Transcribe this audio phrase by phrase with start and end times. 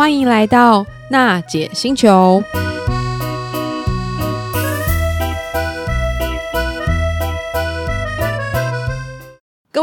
[0.00, 2.42] 欢迎来到娜姐星球。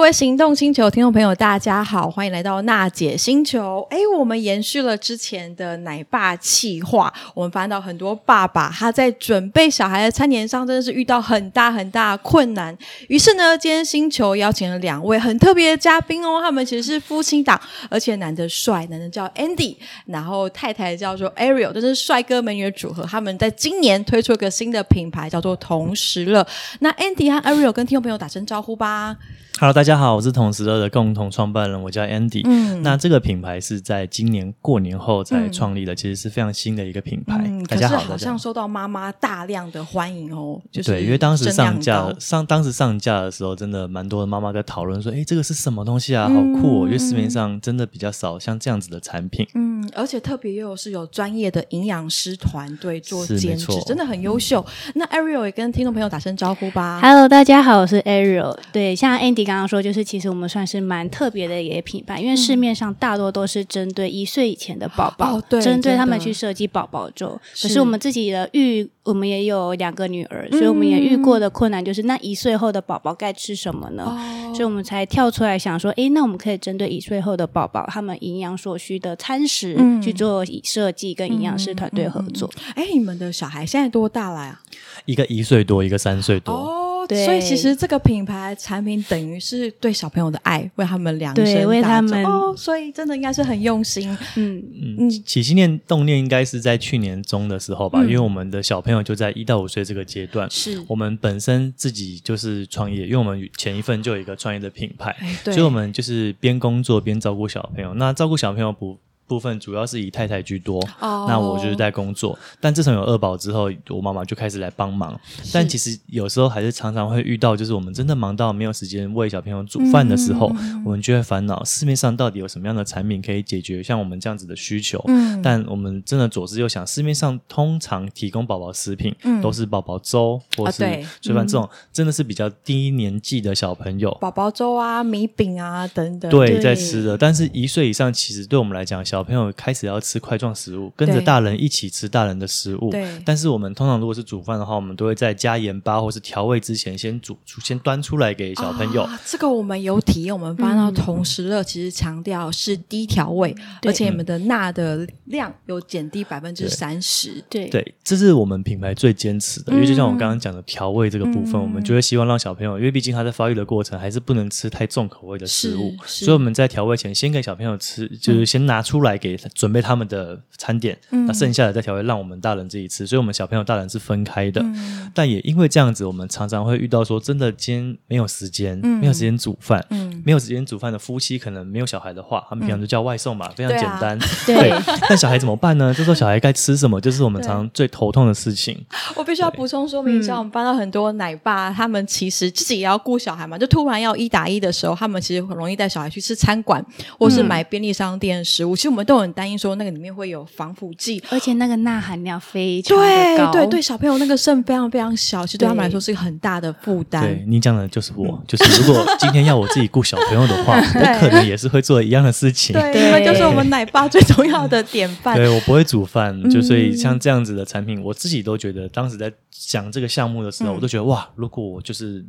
[0.08, 3.86] 位行动星球听众朋友，大家好，欢迎来到娜姐星球。
[3.90, 12.74] 哎，我们延续了之前的奶爸企划，我们发现到很多爸爸他在准备小孩的餐点上真的是遇到很大很大的困难。
[13.10, 23.04] 于是呢，今天星球邀请了两位很特别的嘉宾哦，他们其实是夫妻档，而且男的帅，男的叫 Andy，然后太太叫做 Ariel，这是帅哥美女的组合。
[23.04, 26.48] 他们在今年推出一个新的品牌，叫做同时乐。
[26.80, 29.18] 那 Andy 和 Ariel 跟听众朋友打声招呼吧。
[29.60, 32.42] Hello，大家好，我是同时乐的共同创办人，我叫 Andy。
[32.46, 37.42] 嗯，那这个品牌是在今年过年后才创立的，嗯、其实是非常新的一个品牌。
[37.44, 40.62] 嗯、大家好，可是好像受到妈妈大量的欢迎哦。
[40.72, 46.30] 就是对，因为当时上架上当时上架的时候，真的蛮多的妈妈在讨论说：“哎，这个是什么东西啊？
[46.30, 49.48] 好酷哦！”嗯、因为市面上真的比较少像这样子的产品。
[49.56, 54.64] 嗯，而且特别又是有专业的营养师团队做监制，真的很优秀。
[54.90, 57.00] 嗯、那 Ariel 也跟听众朋友打声招呼吧。
[57.02, 58.56] Hello，大家好，我是 Ariel。
[58.72, 59.47] 对，像 Andy。
[59.48, 67.40] 刚刚说，就是其实我们算是蛮特别的一个品牌，因为市面上大多都是针对一岁以前的宝宝，哦、对，针对他们去设计宝宝粥。
[67.62, 74.04] 可是我们自己的育，我们也有两个女儿，所以我们也遇过的困难就是，那一岁后的宝宝该吃什么呢？
[74.06, 82.50] 哦、所以我们才跳出来想说，哎，那我们可以针对一岁后的宝宝，他们营养所需的餐食、嗯、去做设计，跟营养师团队合作。
[82.76, 84.60] 哎、嗯，你们的小孩现在多大了呀？
[85.06, 86.77] 一个一岁多，一个三岁多。
[87.26, 94.10] 所以其实这个品牌产品等于是对小朋友的爱，为他们量身打造，为他们哦，所以真的应该是很用心。
[94.36, 94.64] 嗯
[95.00, 100.50] 嗯，起心念动念应该是在去年中的时候吧，嗯、因为我们的小朋友就在一到五岁这个阶段。
[100.50, 107.94] 是我们本身自己就是创业，因为我们前一份就有一个创业的品牌，所以我们就是边工作边照顾小朋友。
[107.94, 108.98] 那照顾小朋友不。
[109.28, 111.28] 部分主要是以太太居多，oh.
[111.28, 112.38] 那我就是在工作。
[112.62, 115.20] 但自从有二宝之后，我妈妈就开始来帮忙。
[115.52, 125.04] 但其实有时候还是常常会遇到，就是我们真的忙到没有时间为小朋友煮饭的时候，嗯、我们就会烦恼市面上到底有什么样的产品可以解决像我们这样子的需求。
[125.08, 137.18] 嗯、但我们真的左思右想，市面上通常提供宝宝食品、嗯、都是宝宝粥或是炊饭这种，真的是比较低年纪的小朋友，宝宝粥啊、米饼啊等等，对，在吃的。
[137.18, 142.92] 但是一岁以上，其实对我们来讲，小小朋友开始要吃块状食物，跟着大人一起吃大人的食物。
[142.92, 143.04] 对。
[143.26, 149.02] 但是我们通常如果是煮饭的话，我们都会在加盐巴或是调味之前，先煮煮，先端出来给小朋友。
[149.02, 157.44] 哦、这个我们有体验，我们发现到同时乐其实强调是低调味，嗯、而且你们的钠的量有减低百分之三十。
[157.50, 157.68] 对。
[157.70, 169.38] 对，这是我们品牌最坚持的，因为就像我刚刚讲的调味这个部分，嗯、我们就会希望让小朋友，因为毕竟他在发育的过程，还是不能吃太重口味的食物，所以我们在调味前先给小朋友吃，就是先拿出来给。
[169.54, 173.06] 准备他们的餐点，那剩下的再调味，让我们大人自己吃。
[173.06, 174.66] 所以，我们小朋友、大人是分开的。
[175.14, 179.86] 但也因为这样子，我们常常会遇到说，真的今天没有时间，没有时间煮饭，
[180.24, 184.18] 没有时间煮饭的夫妻，可能没有小孩的话，他们平常就叫外送嘛，非常简单。
[184.46, 184.74] 对。
[185.08, 185.94] 但小孩怎么办呢？
[185.96, 188.84] 这时候小孩该吃什么，就是我们常常最头痛的事情。
[189.16, 196.84] 我必须要补充说明一下，我们班到很多奶爸，他们其实自己也要顾小孩嘛，就突然要一打一的时候，他们其实很容易带小孩去吃餐馆，
[197.20, 198.76] 或是买便利商店的食物。
[198.76, 203.52] 其实我们都很担心说那个里面会有防腐剂，而且那个钠含量非常的高。
[203.52, 207.22] 对对对，小朋友那个肾非常非常小，其实对他们来说是一个很大的负担。
[207.22, 212.74] 对，你讲的就是我，就是如果今天要我自己顾小朋友的话， 我可能也是会做一样的事情。
[212.74, 215.38] 对，你们就是我们奶爸最重要的典范。
[215.38, 222.26] 对，我不会煮饭，就所以像这样子的产品，我自己都觉得，当时在想这个项目的时候，我都觉得哇，如果我就是。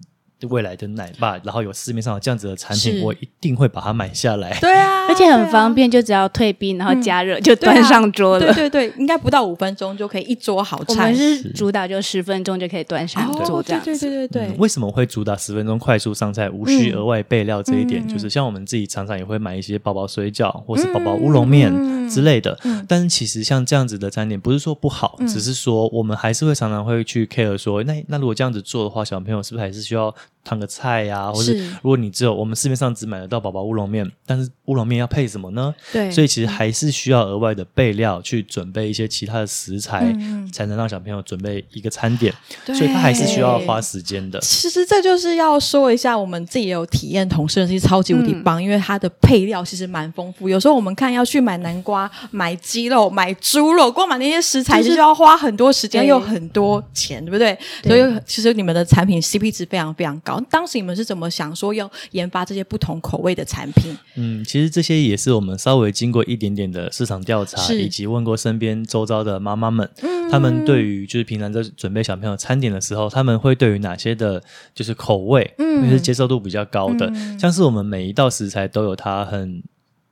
[0.46, 4.56] 未来的奶爸，然后有市面上有这样子的产品，是我一定会把它买下来。
[4.60, 8.40] 对啊，而且很方便，就只要退冰，然后加热就端上桌了。
[8.40, 10.94] 对，啊、对对对，应该不到五分钟就可以一桌好菜。
[10.94, 13.90] 我们是主打就十分钟就可以端上桌这样子。
[13.90, 14.56] 对对对对对。
[14.58, 18.04] 为什么会主打十分钟快速上菜，无需额外备料这一点？
[18.06, 21.72] 嗯、就是像我们自己常常也会买一些宝宝水饺或是宝宝乌龙面
[22.08, 22.56] 之类的。
[22.64, 30.14] 嗯、但是其实像这样子的餐点，不是说不好，嗯、只是说我们还是会常常会去 care 说，那那如果这样子做的话，小朋友是不是还是需要？
[30.44, 31.70] 烫个菜呀、啊，或是。
[31.82, 35.74] 如果你只有我们市面上只买得到宝宝乌龙面，但是乌龙面要配什么呢？
[35.92, 42.32] 对，所以其实还是需要额外的备料去准备一些其他的食材，嗯、才能让小朋友准备一个餐点。
[42.66, 44.38] 所以他还是需要花时间的。
[44.40, 50.48] 其实这就是要说一下，我们自己也有体验，同事是超级无敌棒，嗯、因为它的配料其实蛮丰富。
[50.48, 57.56] 有时候我们看要去买南瓜、 买鸡肉、买猪肉，光买那些食材就是要花很多时间又很多钱，对不对？
[57.82, 60.40] 对，所以其实你们的产品 CP 值非常非常高。
[60.50, 63.96] 当时你们是怎么想说要研发这些不同口味的产品？
[64.16, 74.42] 嗯，其实这些也是我们稍微经过一点点的市场调查，以及问过身边周遭的妈妈们，嗯、他们对于就是平常在准备小朋友餐点的时候，他们会对于哪些的，
[74.74, 79.62] 就是口味，嗯，因为是接受度比较高的，嗯、像是我们每一道食材都有它很。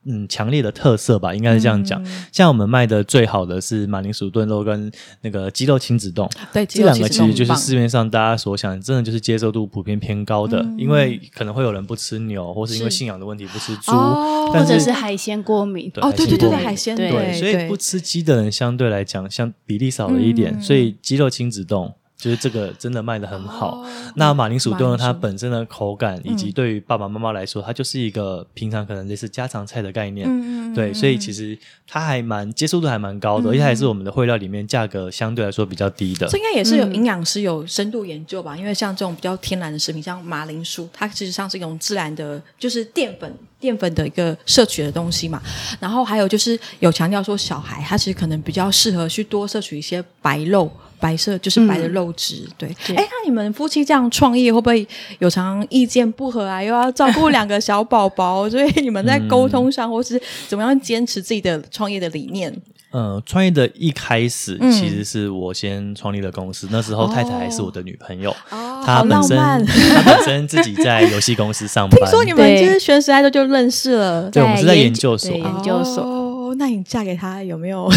[0.07, 2.01] 嗯，强烈的特色吧，应该是这样讲。
[2.03, 10.59] 嗯、像我们卖的最好的是马铃薯炖肉跟那个鸡肉亲子冻，对，这两个其实就是市面上大家所想，真的就是接受度普遍偏高的。
[10.59, 15.91] 嗯、因为可能会有人不吃牛，或是因为信仰的问题不吃猪，哦、或者是海鲜过敏。
[15.93, 21.91] 对哦，对对对对，海鲜对，对，所以不吃鸡的人相对来讲，相比例少了一点，嗯、所以鸡肉亲子丼。
[22.17, 23.75] 就是这个真的卖的很好。
[23.75, 30.27] 哦、那马铃薯炖呢，它本身的口感，以及对于爸爸妈妈来说，嗯、它就是一个平常可能类似家常菜的概念。
[30.27, 36.27] 嗯、对，所以其实它还蛮接受度还蛮高的，嗯、而且还是我们的烩料里面价格相对来说比较低的。
[36.27, 38.55] 这应该也是有营养师有深度研究吧？
[38.55, 45.39] 嗯、因为像这种比较天然的食品，像马铃薯，它其实上是一种自然的，就是淀粉淀粉的一个摄取的东西嘛。
[45.79, 50.71] 然后还有就是有强调说，小孩他其实可能比较适合去多摄取一些白肉。
[50.99, 52.69] 白色就是白的肉质，嗯、对。
[52.95, 54.87] 哎，那你们夫妻这样创业会不会
[55.19, 56.61] 有常常意见不合啊？
[56.61, 62.55] 又要照顾两个小宝宝，所以你们在沟通上，嗯、或是怎么样坚持自己的创业的理念？
[62.93, 69.37] 嗯，创业的一开始其实是我先创立了公司，嗯、那时候太太还是我的女朋友，哦、她本身
[69.93, 71.99] 她本身自己在游戏公司上班。
[71.99, 76.01] 听说你们就是学时代就就认识了，对，我们是在研究所，研究所。
[76.01, 77.91] 哦，那你嫁给他有没有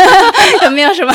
[0.64, 1.12] 有没有什么？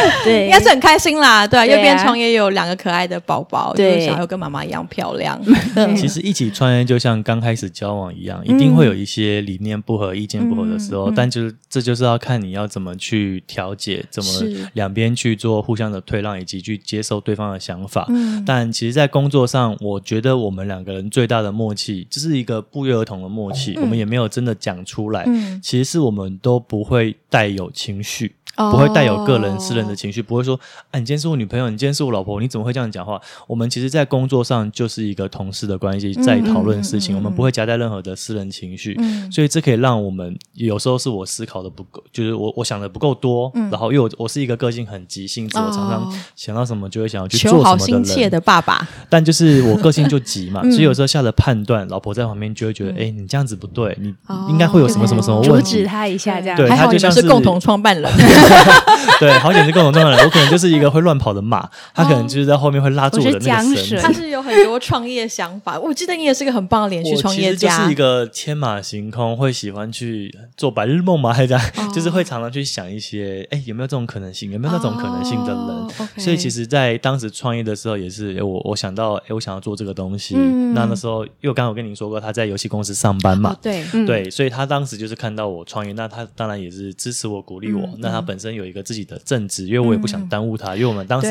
[0.24, 1.46] 对，应该是很开心啦。
[1.46, 5.40] 对，又变创业，又有两个可爱的宝宝，对，小孩又跟妈妈一样漂亮。
[5.96, 14.30] 其实一起创业就像刚开始交往一样，一定会有一些理念不合、意见不合的时候，但就是这就是要看你要怎么去调解，怎么
[14.74, 18.06] 两边去做互相的退让，以及去接受对方的想法。
[18.46, 23.78] 但其实，在工作上，我觉得我们两个人最大的默契，这是一个不约而同的默契。
[23.80, 25.26] 我们也没有真的讲出来，
[25.62, 28.34] 其实是我们都不会带有情绪。
[28.56, 30.28] 不会带有个人私人的情绪，oh.
[30.28, 30.58] 不会说，
[30.90, 33.20] 啊，你今天是我女朋友，你今天是我老婆，你怎么会这样讲话？
[33.46, 48.86] 我们其实，在工作上就是一个同事的关系，在讨论事情，嗯嗯嗯嗯，我们不会夹带任何的私人情绪，嗯、所以这可以让我们有时候是我思考的不够，就是我我想的不够多，嗯、然后因为我我是一个个性很急性子，我常常想到什么就会想要去做什么的人，求好心切的爸爸。
[49.08, 54.14] 但就是我个性就急嘛， 所以有时候下了判断，老婆在旁边就会觉得，哎、嗯，你这样子不对，你
[54.48, 56.56] 应该会有什么什么什么问题，阻止他一下，这样。
[56.56, 58.10] 对，他就像是共同创办人。
[59.18, 63.98] 对，好简直各种状态的，我可能就是一个会乱跑的马，他可能就是在后面会拉住我的那个绳。
[64.02, 67.78] 他是有很多创业想法，我记得你也是一个很棒的连续创业家。
[67.78, 74.50] 就是一个天马行空，会喜欢去做白日梦嘛，还这样，就是会常常去想一些，哎，有没有这种可能性？
[74.50, 76.18] 有没有那种可能性的人？
[76.18, 80.34] 所以其实，在当时创业的时候，也是我我想到，哎，我想要做这个东西。
[80.74, 87.88] 那那时候，因为刚刚我跟您说过，他在游戏公司上班嘛，对对，所以他当时就是看到我创业，那他当然也是支持我、鼓励我。
[87.98, 89.92] 那他本身有一个自己的正职，因为我。
[89.92, 91.28] 我也不想耽误他，因为我们当时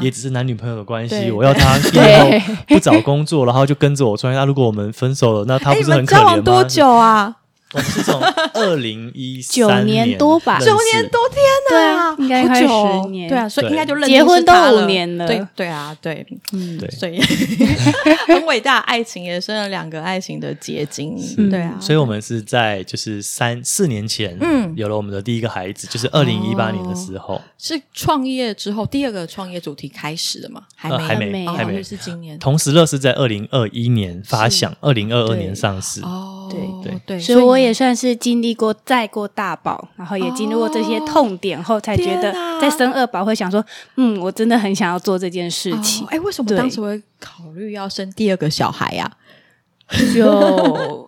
[0.00, 1.30] 也只是男女朋友的关系。
[1.30, 4.36] 我要他 以后不找工作，然后就跟着我创业。
[4.36, 6.24] 那如果我们分手了，那他不是很可怜吗？
[6.24, 7.36] 交往多久啊？
[7.72, 8.20] 我们是从
[8.54, 17.20] 二零一九年多吧，九年多天呐，对啊，应该快十年，对啊，所以应该就认结婚都五年了，对对啊，对，嗯，对，所以
[18.26, 21.16] 很伟大，爱情也生了两个爱情的结晶，
[21.48, 30.62] 对啊，所以我们是在就是三四年前，嗯，有了我们的第一个孩子，就是二零一八年的时候，是创业之后第二个创业主题开始的嘛？
[30.74, 32.36] 还没，还没，还没，是今年。
[32.40, 37.56] 同时乐是在二零二一年发想，二零二二年上市，哦，对对对，所以我。
[37.60, 43.62] 也算是经历过再过大宝，然后也经历过这些痛点后，才觉得在生二宝会想说，
[43.96, 46.06] 嗯，我真的很想要做这件事情。
[46.06, 49.10] 哎，为什么当时会考虑要生第二个小孩呀？
[50.14, 50.99] 就。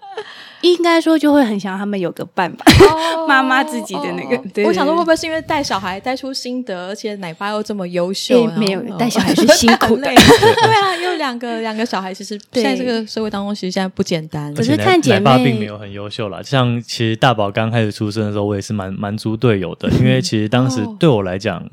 [0.62, 2.64] 应该说就会很想他们有个伴吧，
[3.28, 4.64] 妈妈自己的那个。
[4.64, 8.47] 我想说会不会是因为带小孩带出心得，而且奶爸又这么优秀？
[8.57, 10.02] 没有，带小孩是辛苦的。
[10.12, 14.54] 对啊，有两个两个小孩，其实在这个社会当中，其实现在不简单。
[14.54, 16.40] 可是看姐妹，奶爸并没有很优秀啦。
[16.42, 21.69] 像其实大宝刚开始出生的时候，我也是蛮蛮猪队友的，因为其实当时对我来讲。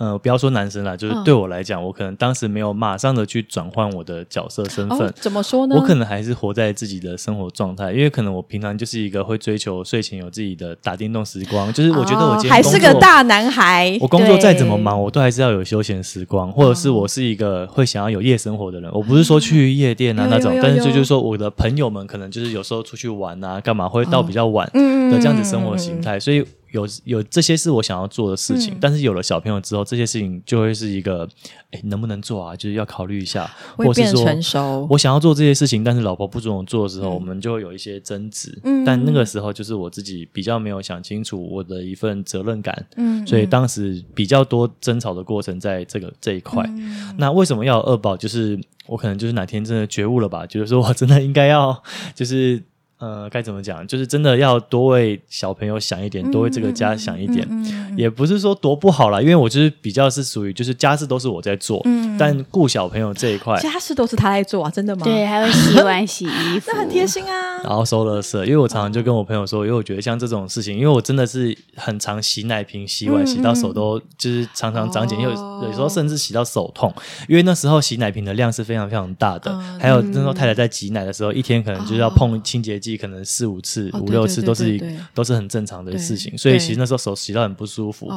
[0.00, 5.00] 呃，不要说男生啦，就是对我来讲，哦、我可能当时没有马上的去转换我的角色身份。
[5.06, 5.12] 哦。
[5.20, 5.76] 怎么说呢？
[5.76, 11.70] 我可能还是活在自己的生活状态，因为可能我平常就是一个会追求睡前有自己的打电动时光。
[11.74, 18.90] 就是我觉得我今天还是个大男孩，我工作再怎么忙，我都还是要有休闲时光，或者是我是一个会想要有夜生活的人。
[18.94, 26.42] 我不是说去夜店啊那种，但是就就是说我的朋友们可能就是有时候出去玩啊，干嘛会到比较晚的这样子生活形态，所以。
[26.72, 31.28] 有有这些是我想要做的事情，嗯、但是有了小朋友之后，这些事情就会是一个，
[31.72, 32.54] 哎，能不能做啊？
[32.54, 38.56] 就是要考虑一下，或是说我想要做这些事情，但是老婆不准我做的时候，嗯、我们就会有一些争执。
[38.64, 42.86] 嗯，但那个时候就是我自己比较没有想清楚我的一份责任感。
[42.96, 46.64] 嗯，所以当时比较多争吵的过程在这个这一块。
[46.68, 48.16] 嗯、那为什么要有二宝？
[48.16, 51.82] 就是我可能就是哪天真的觉悟了吧，就是说我真的应该要
[52.14, 52.62] 就是。
[53.00, 53.86] 呃，该怎么讲？
[53.86, 57.46] 就是真的要多为小朋友想一点，嗯、多为这个家想一点。
[57.50, 65.02] 嗯嗯嗯、也不是说多不好啦，因为我就是比较是属于就是家事都是我在做，嗯、但顾小朋友这一块，家事都是他在做啊，真的吗？
[65.04, 67.58] 对，还会洗 碗、洗衣服，那很贴心啊。
[67.64, 76.92] 然后收垃圾，因为我常常就跟我朋友说，因为我觉得像这种事情，因为我真的是很常洗奶瓶、洗碗，洗到手都就是常常长茧，因为、哦、有时候甚至洗到手痛，
[77.28, 83.70] 因为那时候洗奶瓶的量是非常非常大的，嗯、还有那时候太太在挤奶的时候，一天可能就是要碰清洁剂，可能四五次。
[83.70, 84.80] 次五六次都是
[85.14, 88.10] 都是很正常的事情，所以其实那时候手洗到很不舒服。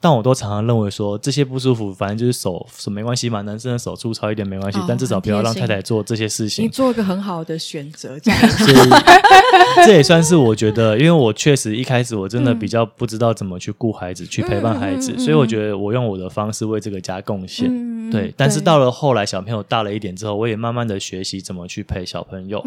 [0.00, 6.64] 但我都常常认为说，这些不舒服，反正就是手手没关系嘛，男生的手粗糙一点没关系，但至少不要让太太做这些事情。
[6.64, 8.40] 你做一个很好的选择，这样。
[8.50, 18.10] 所以这也算是我觉得，因为我确实一开始我真的比较不知道怎么去顾孩子，去陪伴孩子，所以我觉得我用我的方式为这个家贡献。
[18.10, 22.64] 对，但是到了后来小朋友大了一点之后，我也慢慢的学习怎么去陪小朋友。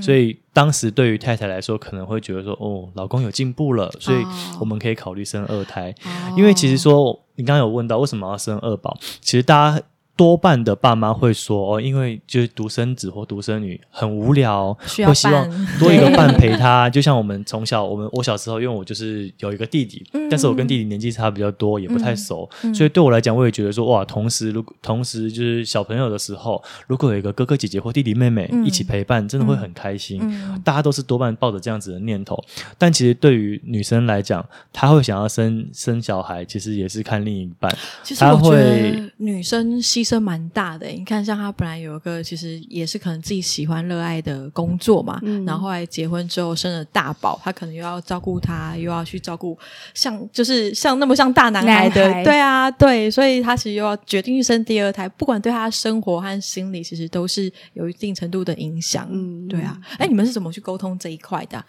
[0.00, 4.24] 所以当时对于太太来说，可能会觉得说，哦，老公有进步了，所以
[4.58, 5.94] 我们可以考虑生二胎。
[6.04, 6.38] Oh.
[6.38, 9.82] 因为其实说，你刚刚有问到为什么要生二宝，其实大家。
[10.20, 15.48] 多半的爸妈会说哦，因为就是独生子或独生女很无聊，会希望
[15.78, 16.88] 多一个伴陪他。
[16.92, 30.20] 就像我们从小，我们我小时候，因为我就是有一个弟弟，嗯、但是我跟弟弟年纪差比较多，也不太熟，嗯、所以对我来讲，我也觉得说哇，同时如果同时就是小朋友的时候，如果有一个哥哥姐姐或弟弟妹妹一起陪伴，嗯、真的会很开心。
[30.22, 32.38] 嗯、大家都是多半抱着这样子的念头，
[32.76, 37.74] 但其实对于女生来讲，她会想要生生小孩，其实也是看另一半。
[38.02, 49.56] 其实我觉得女生牺牲蛮大的，你看，像他本来有一个，其实也是可能自己喜欢、热爱的工作嘛，嗯、然后后来结婚之后生了大宝，他可能又要照顾他，又要去照顾
[49.92, 59.06] 像就是像那么像大男孩的，孩对啊，对，所以他其实又要决定去生第二胎，不管对他的生活和心理，其实都是有一定程度的影响。
[59.10, 61.62] 嗯，对啊，哎，你们是怎么去沟通这一块的？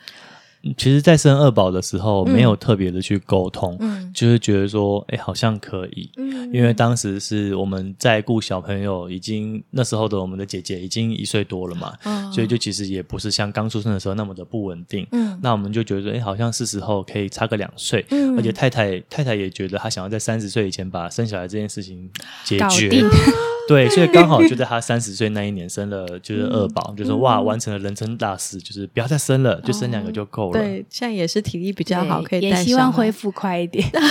[0.78, 15.08] 其实，在生二宝的时候，没有特别的去沟通，嗯、就是觉得说，哎，好像可以，嗯、因为当时是我们在顾小朋友，已经那时候的我们的姐姐已经一岁多了嘛，哦、所以就其实也不是像刚出生的时候那么的不稳定。
[15.12, 22.10] 嗯，那我们就觉得说，哎，好像是时候可以差个两岁，嗯、而且太太太太也觉得她想要在三十岁以前把生小孩这件事情
[22.46, 23.04] 解决。
[23.68, 30.60] 对，所以刚好就在他三十岁那一年生了，就是二宝，嗯、就说哇，完成了人生大事，就是不要再生了，就生两个就够了。
[30.60, 32.60] 对，现在也是体力比较好，可以带。
[32.60, 33.88] 也希望恢复快一点。
[33.92, 34.02] 不会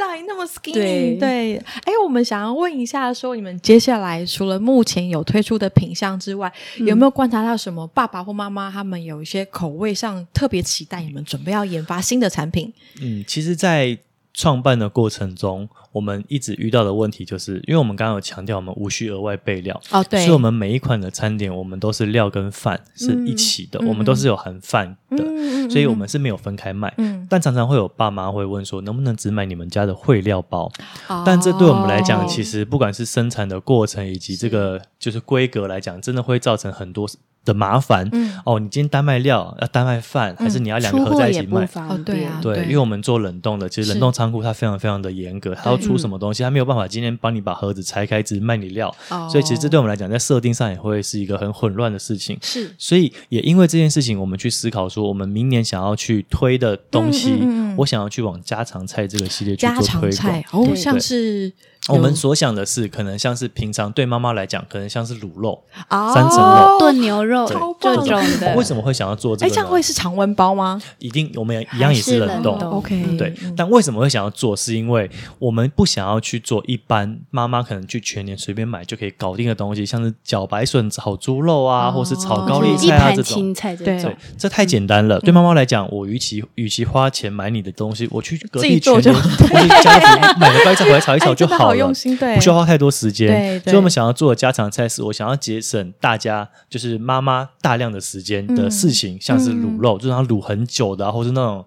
[0.00, 0.72] 啦，你那么 skinny。
[0.72, 11.02] 对对，哎，我们想要问一下，说你们接下来除了目前有推出的品相之外，嗯、有没有观察到什么爸爸或妈妈他们有一些口味上特别期待？
[11.02, 12.72] 你们准备要研发新的产品？
[13.00, 13.96] 嗯，其实，在
[14.36, 26.92] 创办的过程中，我们一直遇到的问题就是，因为我们刚刚有强调，我们无需额外备料哦，对，所以我们每一款的餐点，我们都是料跟饭是一起的，嗯、我们都是有含饭的，嗯、所以我们是没有分开卖。
[26.98, 30.70] 嗯、但常常会有爸妈会问说，能不能只买你们家的烩料包？
[31.08, 37.08] 哦、但这对我们来讲，其实不管是生产的过程以及这个就是规格来讲，真的会造成很多。
[37.46, 41.64] 的麻烦，嗯，哦，你今天单卖料，要单卖饭，还是你要两个合在一起卖？
[41.88, 48.94] 哦，对啊，对，因为我们做冷冻的，其实冷冻仓库它非常非常的严格，它要出什么东西，它没有办法今天帮你把盒子拆开只卖你料，
[49.30, 52.36] 所以其实这对我们来讲，在设定上也会是一个很混乱的事情。
[52.42, 57.38] 是，所以也因为这件事情，我们去思考说，我们明年想要去推的东西，
[57.76, 61.52] 我想要去往家常菜这个系列去做推广，哦，像是。
[61.88, 67.46] 我们所想的是，可能像是平常对妈妈来讲，可能像是卤肉、三层肉、炖牛肉
[67.80, 68.06] 这种
[68.40, 68.54] 的。
[68.56, 69.50] 为什么会想要做这个？
[69.50, 70.80] 哎，这样会是常温包吗？
[70.98, 72.58] 一定，我们也一样也是冷冻。
[72.58, 73.32] OK，对。
[73.56, 74.56] 但为什么会想要做？
[74.56, 83.36] 是因为我们不想要去做一般妈妈可能去全年随便买就可以搞定的东西，像是茭白笋炒猪肉啊，或是炒高丽菜啊这种。
[83.36, 85.20] 青菜这种，这太简单了。
[85.20, 91.75] 对妈妈来讲，我与其与其花钱买你的东西，我去隔壁全年 或者家里买个高丽菜回来炒一炒就好了。
[91.76, 101.64] 用心，对，不需要花太多时间，对，对，所以我们想要做的家常菜是，我想要节省大家就是妈妈大量的时间的事情，嗯、像是卤肉，嗯、就是它卤很久的，或是那种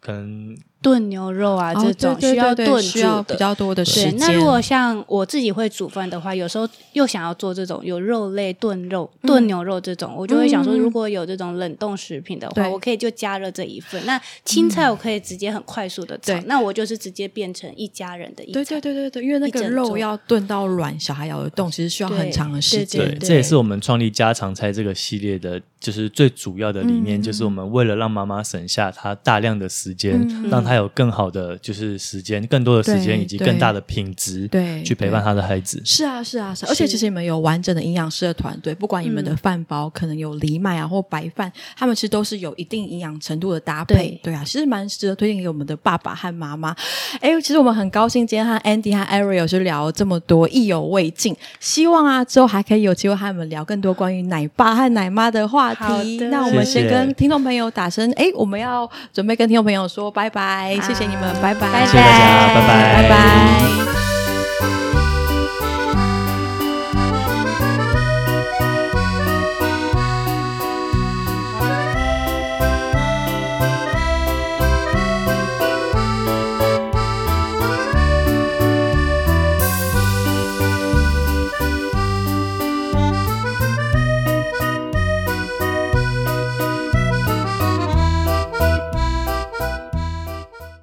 [0.00, 4.16] 可能炖牛肉啊，这种需要炖煮，需要比较多的时间。
[4.16, 14.04] 那如果像我自己会煮饭的话，有时候又想要做这种有肉类炖肉、炖牛肉这种，我就会想说，如果有这种冷冻食品的话，我可以就加热这一份。
[14.06, 18.52] 那青菜我可以直接很快速的炒，那我就是直接变成一家人的一。
[18.52, 23.06] 对对对对对，因为那个肉要炖到软，小孩咬得动，其实需要很长的时间。
[23.06, 30.20] 对，这也是我们创立家常菜这个系列的，就是最主要的理念，就是我们为了让妈妈省下她大量的时间，
[30.50, 30.80] 让她。
[30.80, 35.82] 有更好的就是时间，更多的时间以及更大的品质，对，去陪伴她的孩子。
[35.84, 36.64] 是啊，是啊，是。
[36.66, 44.18] 而且其实你们有完整的营养师的团队，不管你们的饭包可能有藜麦啊或白饭，他们其实都是有一定营养程度的搭配。
[44.22, 46.74] 对啊，其实蛮值得推荐给我们的爸爸和妈妈。
[47.20, 51.36] 哎，其实我们很高兴今天和 Andy 和 Ariel 就聊了这么多，意犹未尽。
[51.58, 56.18] 希望啊之后还可以有机会和你们聊更多关于奶爸和奶妈的话题。
[56.30, 60.78] 那我们先跟听众朋友打声哎，我们要准备跟听众朋友说拜拜。
[60.82, 61.86] 谢谢你们，拜拜！
[61.86, 63.89] 谢谢大家，拜拜，拜拜。